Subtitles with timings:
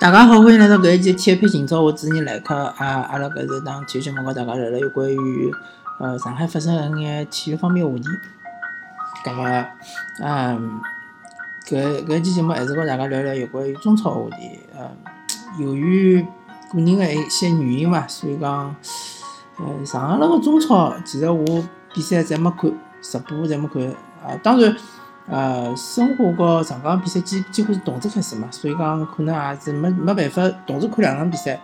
[0.00, 5.52] 大家好，欢迎来到搿一期体育篇今朝，我主持人来客啊，阿拉搿是档体育节目，跟大家聊聊有关于
[5.98, 8.04] 呃上海发生个眼体育方面话题。
[9.22, 9.44] 葛末，
[10.22, 10.80] 嗯，
[11.66, 14.60] 搿搿期节目还是跟大家聊聊有关于中超话题。
[14.74, 14.88] 嗯，
[15.58, 16.22] 由于
[16.72, 18.74] 个人的一些原因伐，所以讲，
[19.58, 21.44] 呃，上个个中超其实我
[21.92, 22.72] 比赛侪没看，
[23.02, 23.82] 直播侪没看
[24.24, 24.34] 啊。
[24.42, 24.74] 当然。
[25.30, 31.60] 呃，申花和上港比赛几几乎是同时开始嘛，所以讲可能也是没没办法同时看两场比赛。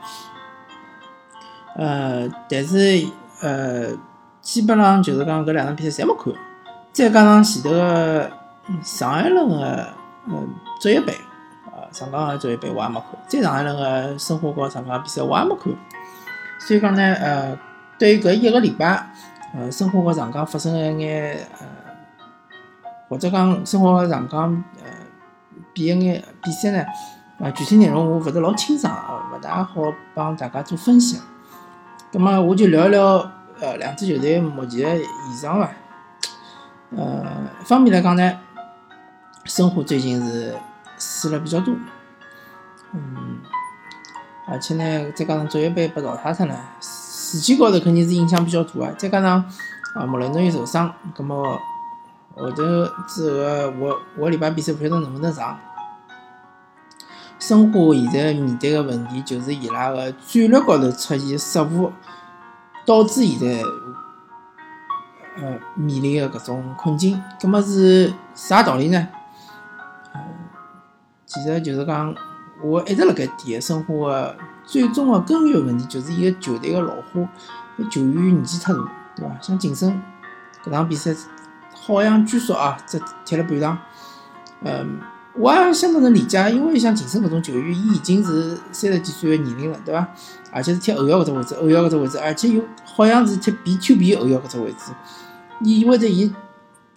[1.74, 3.04] 呃，但是
[3.42, 3.88] 呃，
[4.40, 6.32] 基本上就是讲搿两场比赛侪没看。
[6.92, 8.30] 再加上前头个
[8.84, 9.88] 上一轮个
[10.28, 10.48] 嗯
[10.80, 11.12] 职业杯，
[11.66, 13.18] 呃，上港个职业杯我也没看。
[13.26, 15.74] 再上一轮个申花和上港比赛我也没看。
[16.60, 17.58] 所以讲呢，呃，
[17.98, 19.10] 对于搿一个礼拜，
[19.54, 21.66] 呃，申花和上港发生个一眼呃。
[23.08, 24.90] 或者讲生活上港呃
[25.72, 26.84] 比一眼比赛呢，
[27.38, 28.92] 啊具体内容我勿是老清爽，
[29.32, 29.80] 勿大好
[30.14, 31.20] 帮大家做分析。
[32.12, 35.70] 葛末我就聊一聊呃两支球队目前的现状伐。
[36.96, 37.24] 呃，
[37.64, 38.38] 方面来讲呢，
[39.44, 40.56] 申花最近是
[40.98, 41.74] 输了比较多，
[42.92, 43.38] 嗯，
[44.48, 48.92] 而且呢再加上足协杯被淘汰脱了，士气高头肯定是影响比较大啊。
[48.96, 49.44] 再加上
[49.94, 51.60] 啊穆雷诺又受伤，葛末。
[52.36, 52.62] 后头
[53.08, 55.58] 之后个我我礼拜比赛勿晓得能不能上。
[57.38, 61.92] 申花现在面对个问题就是伊拉个战略高头出现失误，
[62.84, 63.62] 导致现在
[65.36, 67.22] 呃面临个搿种困境。
[67.40, 69.08] 葛末是啥道理呢？
[70.12, 70.20] 呃，
[71.24, 72.14] 其实就是讲，
[72.62, 77.28] 我一直辣盖提申花个最终个根源问题就是伊个球队个老化，
[77.90, 78.78] 球员年纪太大，
[79.14, 79.38] 对伐？
[79.40, 80.02] 像晋升
[80.64, 81.14] 搿场比赛。
[81.86, 83.78] 好像据说啊，只踢了半场。
[84.62, 84.98] 嗯，
[85.34, 90.08] 我也相当能理解，因为像秦升搿种球员，伊已经是三十几岁的年龄了，对伐？
[90.50, 94.92] 而且是踢后腰搿只位置，后腰搿只位置，而且又好像是踢 B Q B 后腰搿只位置，
[95.60, 96.34] 意味着伊，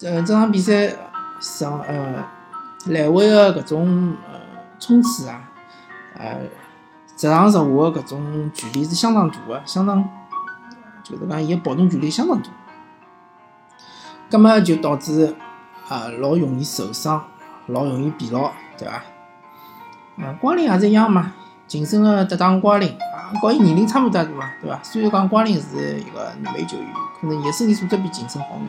[0.01, 0.95] 呃，这场比赛
[1.41, 2.25] 上呃
[2.85, 4.39] 来回的搿种呃
[4.79, 5.41] 冲刺啊，
[6.17, 6.39] 呃，
[7.17, 10.01] 直上直下的搿种距离是相当大的，相当
[11.03, 12.49] 就是讲伊个跑动距离相当大。
[14.29, 15.35] 葛末就导致
[15.87, 17.25] 啊，老容易受伤，
[17.67, 19.01] 老容易疲劳，对伐？
[20.23, 21.33] 啊，瓜林也是一样嘛。
[21.65, 24.79] 晋升个搭档瓜林啊，和伊年龄差勿多大嘛，对伐？
[24.83, 26.87] 虽然讲瓜林是一个女美球员，
[27.19, 28.67] 可能伊个身体素质比晋升好眼，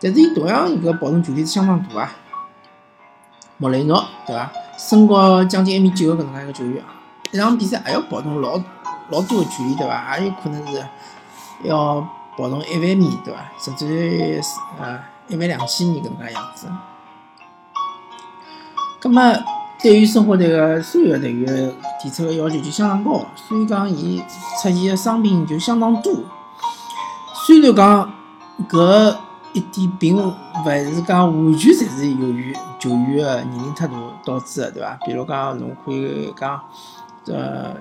[0.00, 2.12] 但是伊同样一个跑动距离是相当大啊。
[3.58, 4.50] 莫雷诺，对伐？
[4.78, 6.82] 身高将近一米九个搿能介一个球员，
[7.32, 8.52] 一场比赛还要跑动老
[9.10, 10.18] 老多个距离，对伐？
[10.18, 10.82] 也有可能是
[11.64, 12.08] 要。
[12.36, 13.40] 跑动一万米，对伐？
[13.58, 14.40] 甚至于
[14.78, 14.98] 呃
[15.28, 16.68] 一万两千米搿能介样子。
[19.00, 19.22] 葛末
[19.82, 24.22] 对于生活队个所有队员提出个要求就相当高，所以讲伊
[24.62, 26.12] 出现个伤病就相当多。
[27.46, 28.12] 虽然讲
[28.68, 29.16] 搿
[29.52, 30.32] 一点并勿
[30.64, 34.98] 是讲完全侪是由于球员个年龄太大导致个，对伐？
[35.04, 36.60] 比如讲侬可以讲
[37.26, 37.74] 呃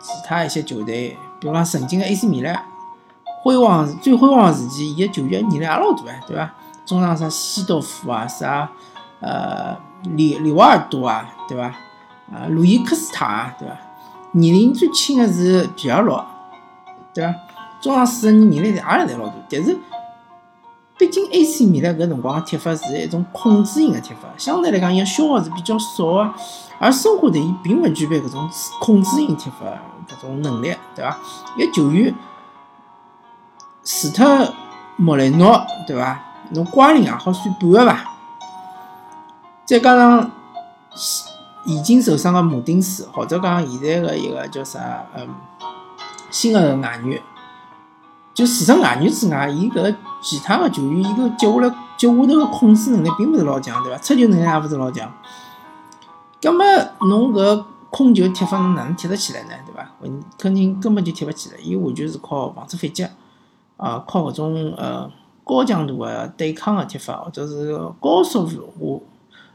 [0.00, 2.64] 其他一些球队，比如讲曾经个 AC 米兰。
[3.44, 6.50] 辉煌最辉煌时期，伊个球员年龄也老大哎，对伐？
[6.86, 8.66] 中场啥西多夫啊，啥
[9.20, 9.76] 呃
[10.16, 11.64] 里里瓦尔多啊，对伐？
[12.32, 13.76] 啊，路易克斯塔啊，对伐？
[14.32, 16.24] 年龄最轻的是皮尔洛，
[17.12, 17.34] 对伐？
[17.82, 19.78] 中场四个人年龄侪也侪老大，但是
[20.96, 26.34] 毕竟 AC 米兰搿辰光个踢法是一种控制型个踢法，相对来讲伊个消耗是比较少个，
[26.78, 28.48] 而申花队伊并勿具备搿种
[28.80, 29.66] 控制型踢法
[30.08, 31.18] 搿种能力，对伐？
[31.58, 32.14] 伊个球员。
[33.84, 34.54] 除脱
[34.96, 36.18] 莫雷诺，对伐？
[36.50, 38.10] 侬瓜林也好算半个伐？
[39.66, 40.30] 再加上
[41.64, 45.28] 已经受伤个马丁斯，或者讲现在个一个叫啥，嗯，
[46.30, 47.20] 新个外援，
[48.32, 53.98] 就除脱外援之外，伊搿其他个球员，伊个接下来接下头个控制能力并勿是老强，对伐？
[53.98, 55.12] 出球能力也勿是老强。
[56.40, 56.64] 葛末
[57.08, 59.50] 侬搿控球踢法，侬哪能踢得起来呢？
[59.66, 59.86] 对伐？
[60.38, 63.06] 肯定根本就踢勿起来，伊完全是靠防守反击。
[63.76, 65.10] 啊，靠搿种呃
[65.42, 69.00] 高强度个对抗个踢法，或者是高速化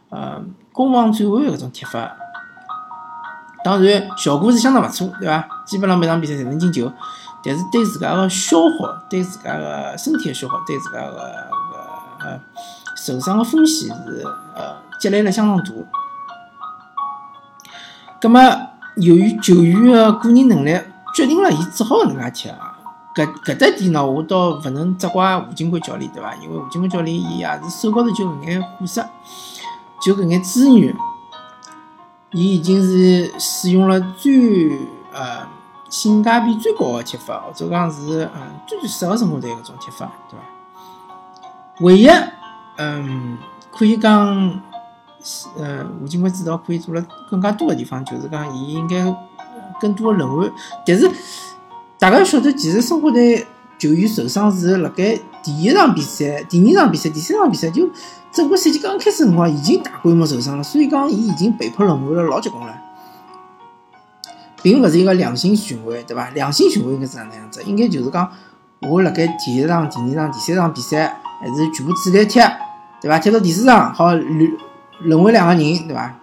[0.10, 2.16] 呃攻防转换搿种踢法，
[3.64, 5.48] 当然效果是相当勿错，对伐？
[5.66, 6.92] 基本上每场比赛侪能进球，
[7.44, 11.22] 但是对自家个消耗，对自家个身体个消耗，对自家个个
[12.26, 12.40] 呃
[12.96, 14.26] 受伤个风险是
[14.56, 15.64] 呃积累了相当大。
[18.22, 18.42] 葛末
[18.98, 20.78] 由于球员个个人能力
[21.16, 22.69] 决定了伊只好搿能介踢啊。
[23.26, 26.34] 搿搿只点呢，我倒勿能责怪胡金贵教练，对伐？
[26.36, 29.06] 因为胡金贵教练伊也是手高头就搿眼货色，
[30.02, 30.96] 就搿眼资源，
[32.32, 34.70] 伊已经是使用了最
[35.14, 35.46] 呃
[35.90, 40.46] 性价比最高的踢法，或者讲是嗯最最适合生活队搿种踢法，对伐？
[41.82, 42.10] 唯一
[42.78, 43.38] 嗯
[43.72, 44.62] 可以讲，
[45.58, 49.04] 呃吴金贵指导可以做了更加多的地方，就是讲伊应该
[49.82, 50.52] 更多的轮换。
[50.86, 51.10] 但是
[52.00, 53.46] 大家晓得，其实生活队
[53.78, 57.90] 球员受伤是辣盖第一场比赛、第二场比赛、第三场比赛就。
[58.32, 62.72] 整个赛季刚刚开始辰光已经大规模受伤了，所以讲伊已经被迫轮换了老结棍了，
[64.62, 66.30] 并勿是一个良性循环，对伐？
[66.30, 67.64] 良性循环应该是哪能样子？
[67.64, 68.32] 应该就是讲，
[68.82, 72.40] 我辣盖第一场、第二场、第三场比赛还是全部主力踢，
[73.02, 73.18] 对伐？
[73.18, 74.58] 踢到第四场好轮
[75.00, 76.16] 轮换两个人，对伐？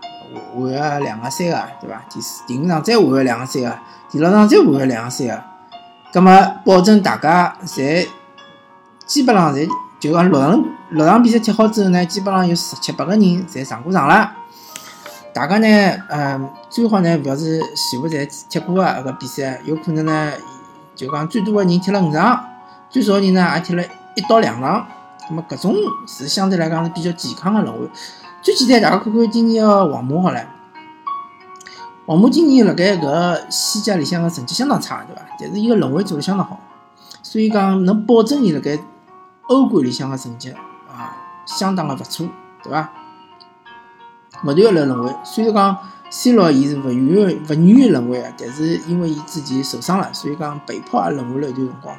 [0.55, 2.05] 换个两个、三个，对伐？
[2.09, 3.77] 第四、第五场再换个两个、三个，
[4.09, 5.43] 第六场再换个两个、三个，
[6.17, 8.09] 葛么保证大家侪
[9.05, 9.69] 基本上侪。
[10.01, 14.33] 就讲六场六场比赛踢好之后呢，基本上有十七八个人侪上过场了。
[15.35, 15.67] 大家呢，
[16.09, 17.61] 嗯，最好呢，勿要是
[17.91, 20.33] 全部侪踢过个搿个比赛，有可能呢，
[20.95, 22.43] 就讲最多个人踢了五场，
[22.89, 23.83] 最少个人呢也踢了
[24.15, 24.87] 一到两场。
[25.29, 25.75] 那么搿种
[26.07, 27.87] 是相对来讲是比较健康的轮换。
[28.41, 30.43] 最简单，大家看看今年个皇马好了，
[32.07, 35.23] 皇马今年辣盖搿西甲里向个成绩相当差，对伐？
[35.41, 36.61] 但是伊个轮换做得相当好，
[37.21, 38.79] 所以讲能保证伊辣盖。
[39.49, 41.17] 欧冠里向个成绩啊，
[41.47, 42.29] 相当个勿错，
[42.63, 42.91] 对伐？
[44.45, 45.79] 勿断个来轮换，虽然讲
[46.11, 51.97] C 罗伊是勿愿意勿愿意轮换个，但是因为伊之前受伤了，所以讲被迫也轮换了一段辰光。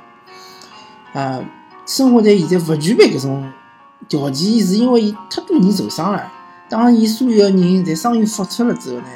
[1.14, 1.40] 啊，
[1.86, 3.50] 生活在现在勿具备搿种
[4.10, 6.32] 条件，是因为伊太多人受伤了。
[6.70, 9.08] 当伊所有个人侪伤愈复出了之后呢，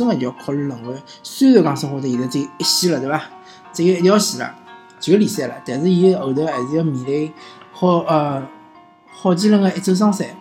[0.00, 0.94] 真的就要考虑轮换。
[1.22, 3.22] 虽然讲生活队现在只有一线了，对伐？
[3.70, 4.54] 只有一条线了，
[4.98, 7.30] 就联赛了，但是伊后头还是要面临。
[7.70, 8.42] 好呃，
[9.12, 10.34] 好几轮的一周双赛，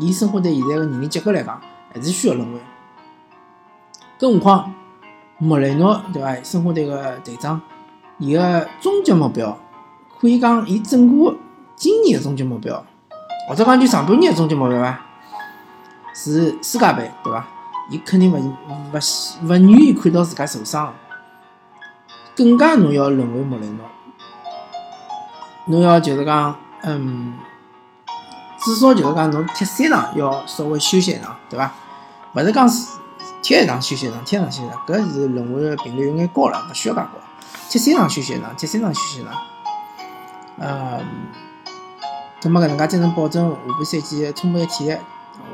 [0.00, 1.60] 以生活队现在的年龄结构来讲，
[1.94, 2.60] 还是需要轮换。
[4.18, 4.74] 更何况
[5.38, 6.34] 莫雷诺对伐？
[6.42, 7.60] 生活队个队长，
[8.18, 9.56] 伊个终极目标，
[10.18, 11.36] 可以讲伊整个
[11.76, 12.84] 今年个终极目标，
[13.48, 15.00] 或者讲就上半年个终极目标伐？
[16.12, 17.46] 是世界杯对伐？
[17.90, 18.98] 伊肯定勿勿
[19.44, 20.94] 勿愿意看到自家受伤，
[22.34, 23.86] 更加侬要轮换莫雷诺。
[25.66, 27.34] 侬要就是讲，嗯，
[28.58, 31.72] 至少就是讲，侬踢三场要稍微休息一场，对伐？
[32.34, 32.68] 勿是讲
[33.42, 37.08] 踢一场休息一场，踢一场休息一场，搿是轮换频率有眼高了，勿需要介高。
[37.68, 39.34] 踢三场休息一场，踢三场休息一场。
[40.58, 41.04] 嗯，
[42.40, 44.96] 葛末搿能介才能保证下半赛季充沛体力。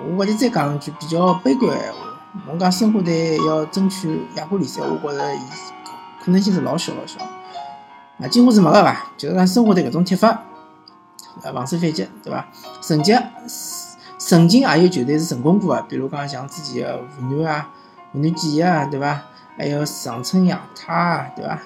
[0.07, 1.99] 我搿里再讲一句比较悲观个闲话，
[2.47, 5.41] 我讲申花队要争取亚冠联赛，我觉着伊
[6.25, 7.19] 可能性是老小老小。
[8.21, 9.11] 啊，几乎是没个伐？
[9.17, 10.43] 就是讲申花队搿种踢法，
[11.43, 12.47] 呃，防守反击，对伐？
[12.81, 13.21] 曾经
[14.19, 17.71] 曾经也有球队是成功过个，比如讲像之前个湖南啊、
[18.13, 19.23] 湖南建业啊，对伐？
[19.57, 21.59] 还有长春亚泰啊，对伐？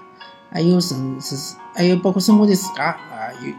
[0.51, 3.53] 还有甚是还有包括申花队自家啊，有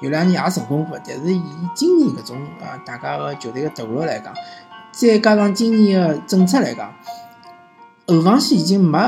[0.00, 1.42] 有两年也成功过，但是以
[1.74, 4.34] 今年搿种啊，大家个球队个投入来讲，
[4.92, 6.92] 再加上今年个政策来讲，
[8.06, 8.98] 后防线已经没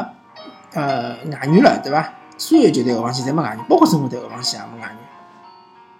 [0.73, 2.13] 呃外援了，对伐？
[2.37, 4.99] 所有球队后防线侪没外援，包括中国队后防线也没外援。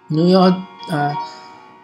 [0.07, 0.41] 侬要
[0.89, 1.15] 呃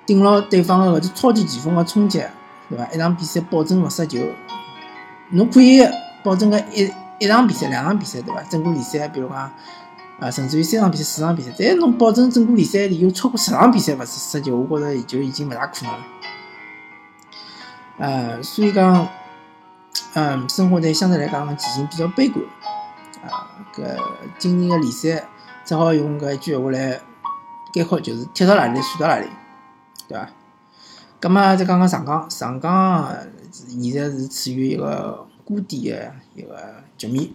[0.05, 2.21] 顶牢对方个搿只超级前锋个冲击，
[2.69, 2.87] 对伐？
[2.91, 4.19] 一场比赛保证勿失球，
[5.29, 5.87] 侬可以
[6.23, 8.41] 保证个一一场比赛、两场比赛，对伐？
[8.49, 9.51] 整个联赛，比如讲
[10.19, 15.99] 啊，甚至于三场比赛、四场比赛，但是侬保证整个联赛里有超过十场比赛勿是失球，我觉着就已经勿大可能了。
[18.01, 19.07] 呃，所以讲，
[20.15, 22.43] 嗯，生活队相对来讲前景比较悲观。
[23.23, 23.95] 啊，搿
[24.39, 25.23] 今年个联赛
[25.63, 26.99] 只好用搿一句话来
[27.71, 29.27] 概括，就是踢到哪里算到哪里，
[30.07, 30.27] 对伐？
[31.19, 33.15] 葛末再讲讲上港，上港
[33.51, 36.57] 现在是处于一个谷底个一个
[36.97, 37.25] 局面，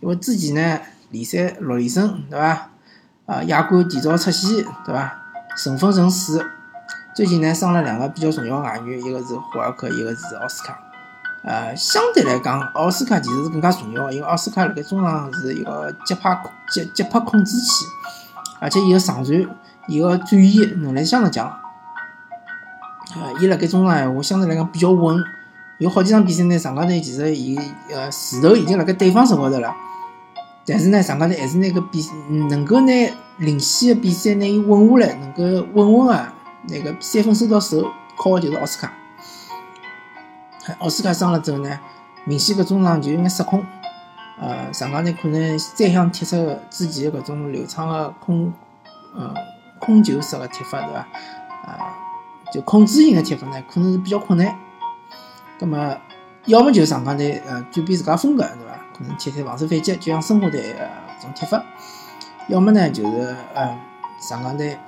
[0.00, 0.80] 因为之前呢
[1.10, 2.70] 联赛六连胜，对伐？
[3.26, 5.22] 啊，亚冠提早出线，对伐？
[5.54, 6.42] 顺风顺水，
[7.12, 10.78] 最近呢伤了两个比较重要外援，一个是霍尔克，一个是奥斯卡。
[11.42, 17.86] 呃，相对来讲，奥斯卡其实是更加重要，因为奥斯卡辣盖中场是一个节拍控接接拍控制器，
[18.60, 19.44] 而且伊个上传、
[19.88, 21.50] 伊个转移能力相当强。
[23.16, 25.16] 呃，伊辣盖中场闲话相对来讲比较稳，
[25.78, 27.58] 有好几场比赛呢，上港队其实伊
[27.92, 29.74] 呃势头已经辣盖对方手高头了，
[30.66, 32.04] 但是呢，上港队还是拿个比
[32.50, 32.92] 能够拿
[33.38, 36.32] 领先的比赛拿伊稳下来，能够稳稳啊，
[36.68, 38.92] 那个三分收到手，靠的就是奥斯卡。
[40.78, 41.80] 奥斯卡伤了之后呢，
[42.24, 43.64] 明显搿中场就有眼失控，
[44.38, 48.52] 呃，上港队可能再想踢出之前搿种流畅的控，
[49.16, 49.34] 呃，
[49.80, 51.00] 控球式的踢法，对伐？
[51.64, 51.96] 啊，
[52.52, 54.56] 就控制型的踢法呢，可能是比较困难。
[55.58, 55.96] 葛么，
[56.44, 58.78] 要么就上港队呃转变自家风格，对伐？
[58.96, 60.86] 可能踢踢防守反击，就像申花队呃
[61.18, 61.58] 搿种踢法；
[62.48, 63.76] 要么呢就是呃
[64.20, 64.78] 上港队，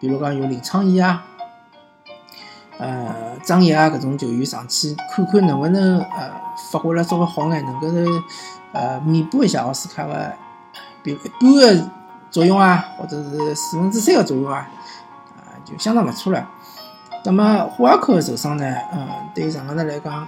[0.00, 1.22] 比如讲有林昌义啊、
[2.78, 6.30] 呃张毅啊搿种球员上去看看能不能呃
[6.72, 7.86] 发挥了稍微好眼，能够
[8.72, 10.34] 呃弥补一下奥斯卡的
[11.02, 11.90] 比如一半个
[12.30, 14.66] 作用啊，或者是四分之三个作用啊，
[15.36, 16.48] 啊就相当勿错了。
[17.24, 18.64] 那么霍尔克受伤呢？
[18.92, 20.26] 呃，对于上港队来讲，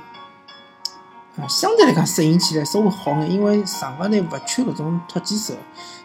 [1.48, 5.54] 相对来讲适应起来稍微好眼，因为上港队勿缺搿种突击手。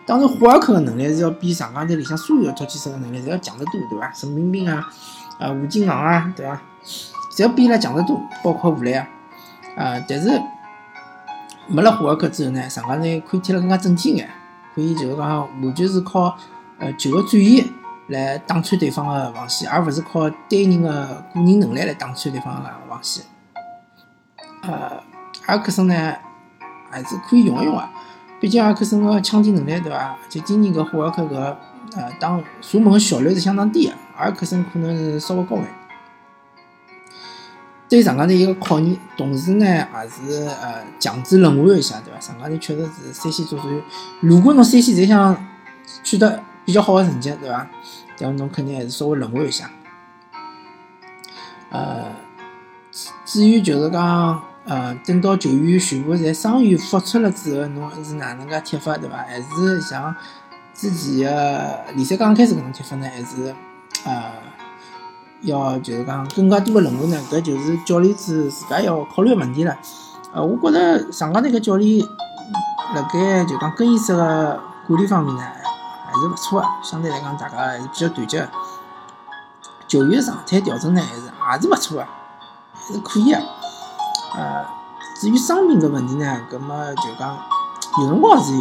[0.06, 4.12] 当然，霍尔克的能力是要比上港队里向所有的突击手的能力侪要强得多，对伐？
[4.14, 4.88] 陈彬彬啊，
[5.38, 6.62] 啊，吴金昂啊，对伐？
[7.32, 9.08] 侪要比伊拉强得多，包括吴磊啊，
[9.76, 10.42] 啊，但是
[11.68, 14.30] 没了霍尔克之后呢，上港队可以踢得更加正经眼，
[14.74, 16.38] 可以就是讲完全是靠
[16.80, 17.66] 呃球个转移。
[18.08, 20.90] 来打穿对方的防线，而勿是靠单人的
[21.34, 23.26] 个人能力来打穿对方的防线。
[24.62, 25.04] 呃，
[25.48, 26.14] 阿克森呢
[26.92, 27.90] 还是可以用一用啊，
[28.40, 30.16] 毕竟阿克森个抢点能力对伐？
[30.30, 31.58] 就今年个霍尔克个
[31.96, 35.68] 呃打射门效率是相当低的，阿克森可能是稍微高眼。
[37.90, 42.20] 对上港队一个考验，同时呢也是呃强制轮换一下对伐？
[42.20, 43.68] 上港队确实是三线作战，
[44.22, 45.36] 如果侬三线侪想
[46.04, 46.44] 取得。
[46.68, 47.66] 比较好的成绩，对伐？
[48.20, 49.72] 但侬肯定还是稍微轮换一下。
[51.70, 52.12] 呃，
[53.24, 59.18] 至于就是讲，呃，等到球员全部在伤愈复出了之后，侬是哪能介踢法，对伐？
[59.18, 60.14] 还是像
[60.74, 63.08] 之前的联赛刚开始搿种踢法呢？
[63.10, 63.56] 还是
[64.06, 64.34] 呃，
[65.42, 67.18] 要就是讲更加多的轮换呢？
[67.32, 69.78] 搿就是教练组自家要考虑的问题了。
[70.34, 72.06] 呃，我觉着上港那个教练
[72.94, 75.42] 辣盖就讲更衣室的管理方面呢。
[75.42, 78.48] 还是勿错啊，相对来讲，大家还是比较团结。
[79.88, 82.08] 球员状态调整呢，还是还是勿错啊，
[82.74, 83.42] 还是可以啊。
[84.36, 84.66] 呃，
[85.20, 87.38] 至于伤病搿问题呢，搿么就讲
[88.02, 88.54] 有辰光是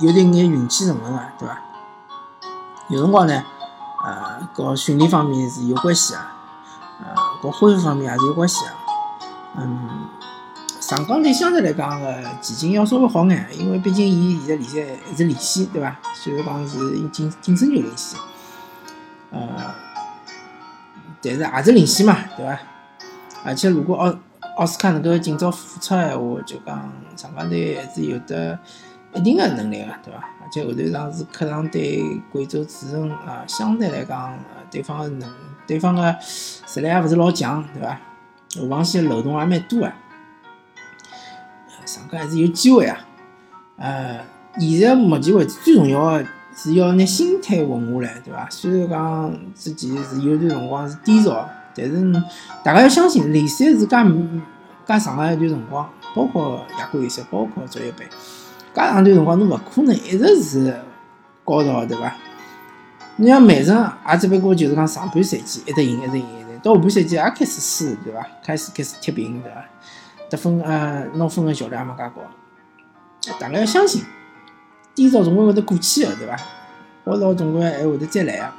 [0.00, 1.58] 有点眼运气成分啊，对伐？
[2.88, 3.42] 有辰光呢，
[4.04, 6.36] 呃，搞训练方面是有关系啊，
[7.00, 8.74] 呃，搞恢复方面也是有关系啊，
[9.56, 9.88] 嗯。
[10.80, 12.12] 上港队相对来讲个
[12.42, 15.96] 前景要稍微好眼，因为毕竟伊现在联赛还是领先，对伐？
[16.14, 18.18] 虽然讲是净净胜球领先，
[19.30, 19.38] 呃，
[21.22, 22.58] 但是也是领先嘛，对伐？
[23.44, 24.12] 而且如果奥
[24.60, 28.58] 奥斯卡能够尽早复出闲话，就讲上港队还是有得
[29.14, 30.20] 一定的能力个，对伐？
[30.42, 34.38] 而且后头场是客场对贵州智诚啊，相对来讲，
[34.70, 35.32] 对方个能，
[35.66, 37.98] 对方个实力也勿是老强，对伐？
[38.60, 39.90] 后防线漏洞也蛮多个。
[41.86, 42.98] 上港还是有机会啊！
[43.78, 44.20] 呃，
[44.58, 48.46] 现在目前为止最重要的是要拿心态稳下来，对伐？
[48.50, 52.12] 虽然讲之前是有段辰光是低潮，但是
[52.64, 58.04] 大家要相信联赛是介介长个一段辰光，包括亚冠联赛，包括足协杯，
[58.74, 60.80] 介长一段辰光侬勿可能一直是
[61.44, 62.14] 高潮，对伐？
[63.16, 68.26] 你像曼城也只不过就是讲上半赛季一直赢，一直赢，一直赢，到下半赛季也开始输，对伐？
[68.44, 69.64] 开始开始踢平，对伐？
[70.28, 72.22] 得分呃，拿分的效率也没介高，
[73.38, 74.02] 大家要相信，
[74.94, 76.36] 低潮总归会得过去的，对伐？
[77.04, 78.54] 高潮总归还会得再来啊。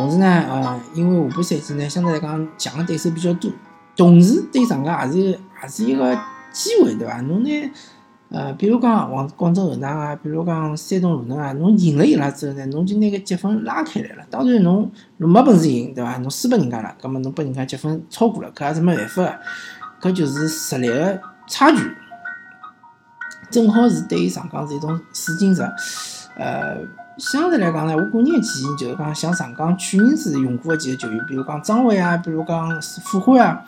[0.00, 3.50] 同时呢，呃，因为下半赛季呢，相对来讲强的对手比较多，
[3.94, 6.18] 同时对上港也是也是一个
[6.50, 7.20] 机会，对伐？
[7.20, 7.70] 侬呢，
[8.30, 14.24] 呃，比如讲广广州恒大啊，比如讲山东鲁能啊，侬赢了伊拉之后呢，侬就拿个积分拉开来了。
[14.30, 16.16] 当然，侬侬没本事赢，对伐？
[16.16, 19.22] 侬输拨人家了，葛末侬拨人家积分超过了，搿也是没办法
[20.00, 20.10] 个。
[20.10, 21.78] 搿就是实力的差距，
[23.50, 25.60] 正好是对于上港是一种试金石。
[26.36, 26.78] 呃，
[27.20, 33.62] 相对来讲呢，我个人的建议就是讲，像上港去年子用过的几个球员，比如讲张伟啊，比如讲傅欢啊，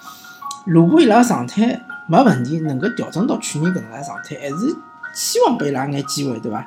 [0.65, 1.79] 如果伊拉状态
[2.09, 4.75] 没问题，能够调整到去年搿能介状态，还是
[5.15, 6.65] 希望拨伊拉眼机会，对伐？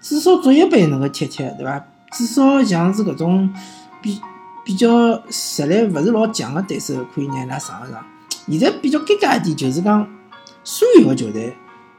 [0.00, 1.84] 至少足协杯能够踢踢，对伐？
[2.12, 3.52] 至少像是搿种
[4.00, 4.20] 比
[4.64, 8.00] 比较实力勿是老强的对手，可以让伊拉上一上。
[8.48, 10.08] 现在比较尴尬一点，就是讲
[10.62, 11.56] 所有个球队，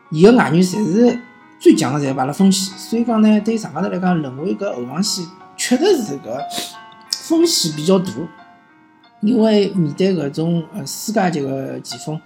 [0.10, 1.20] 伊个外援侪是
[1.60, 5.26] 最强个，侪摆辣锋线，所以讲呢，对上港队来讲，沦为搿后防线
[5.58, 6.42] 确实是搿
[7.12, 8.12] 风险比较大，
[9.20, 12.20] 因为面对搿种呃世界级个前锋，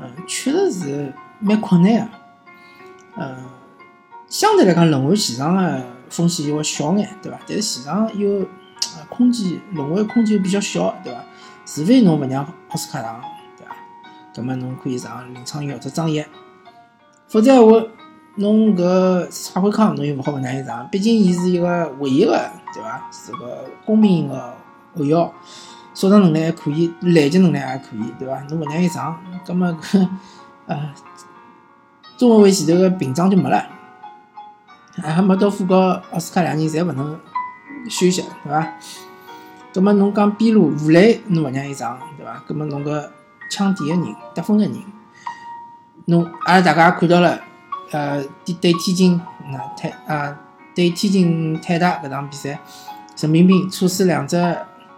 [0.00, 3.36] 嗯，确实是蛮困难个，呃，
[4.28, 7.38] 相对来讲轮换前场个风险就会小眼，对伐？
[7.46, 8.46] 但是前场又
[9.08, 11.24] 空间轮换空间又比较小，对伐？
[11.66, 13.20] 除非侬勿让奥斯卡上。
[14.32, 16.24] 葛末侬可以上林昌义或者张掖，
[17.26, 17.84] 否则话
[18.40, 22.32] 侬搿蔡慧康侬又勿好勿让伊上，毕竟伊是一个唯一个
[22.74, 23.08] 对伐？
[23.12, 24.54] 是个公平个
[24.96, 25.30] 后腰，
[25.92, 28.40] 速度能力还可以，拦截能力还可以，对伐？
[28.48, 29.14] 侬勿让伊上，
[29.46, 30.08] 葛末搿
[30.66, 30.94] 呃，
[32.16, 33.62] 中后卫前头个屏障就没了。
[35.02, 37.18] 还没到副高奥斯卡两人侪勿能
[37.88, 38.66] 休息，对伐？
[39.72, 42.42] 葛末侬讲边路吴磊，侬勿让伊上，对伐？
[42.46, 43.08] 葛末侬搿
[43.50, 44.74] 抢点个人、得分个人，
[46.06, 47.40] 侬阿拉大家也看到了，
[47.90, 49.20] 呃，对对天津
[49.52, 50.36] 那泰啊，
[50.74, 52.60] 对天津泰达搿场比赛，
[53.18, 54.36] 人民币错失两只。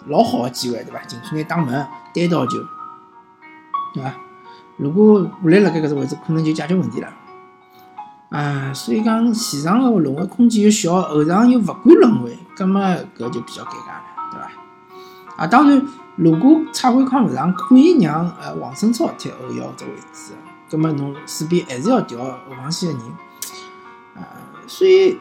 [0.07, 1.01] 老好个机会，对伐？
[1.05, 1.73] 进出眼打门，
[2.13, 2.59] 单刀球，
[3.95, 4.13] 对伐？
[4.77, 7.09] 如果吴磊辣盖搿只位置，可能就解决问题了。
[8.31, 12.83] 啊，所以讲前场个轮换空间又小，后场又勿敢轮换，葛末
[13.17, 14.51] 搿就比较尴尬了，对伐？
[15.37, 15.81] 啊，当然，
[16.17, 20.33] 如果蔡慧康勿上，可以让呃王胜超踢后腰只位置，
[20.73, 23.07] 葛末侬势必还是要调后防线个人。
[24.17, 24.25] 啊，
[24.67, 25.19] 所以。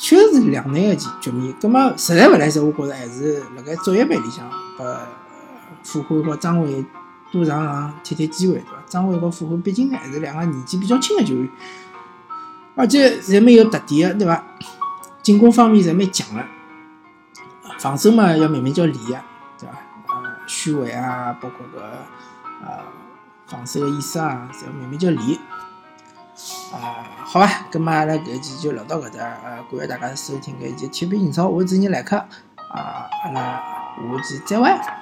[0.00, 4.96] 确实是两难个局局面，葛末实在勿来塞，我觉着还是辣盖足协杯里向拨
[5.82, 6.84] 傅欢和张伟
[7.32, 8.76] 多上场踢踢机会，对伐？
[8.86, 11.48] 张伟和傅欢毕竟还是两个年纪比较轻个球员，
[12.76, 14.44] 而且侪蛮有特点个，对伐？
[15.20, 16.44] 进攻方面侪蛮强个，
[17.80, 19.20] 防守嘛要慢慢叫练个，
[19.58, 19.74] 对伐？
[20.14, 21.82] 呃，虚位啊，包括搿
[22.64, 22.84] 呃
[23.48, 25.38] 防守个意识啊，侪要慢慢叫练。
[26.72, 33.42] 啊，好吧，咁么阿拉搿期就聊到搿搭，呃，感谢大家收听搿一期铁皮英超，我是主持人来客，啊，阿拉
[33.96, 34.97] 下期再会。